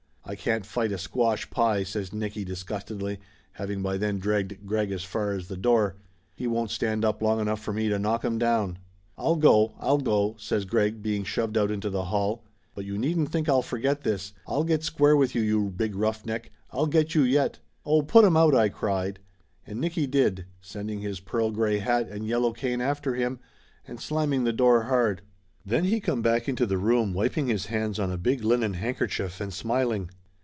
[0.23, 3.19] "I can't fight a squash pie!" says Nicky disgustedly,
[3.53, 5.97] having by then dragged Greg as far as the door.
[6.37, 8.79] "He won't stand up long enough for me to knock him down!"
[9.17, 9.73] "I'll go!
[9.77, 12.45] I'll go!" says Greg, being shoved out into the hall.
[12.73, 16.49] "But you needn't think I'll forget this, I'll get square with you, you big roughneck!
[16.69, 19.19] I'll get you yet!" "Oh, put him out!" I cried.
[19.67, 23.39] And 'Nicky did, sending his pearl gray hat and yellow cane after him
[23.85, 25.23] and slamming the door hard.
[25.65, 29.41] Then he come back into the room wiping his hands on a big linen handkerchief
[29.41, 30.09] and smiling.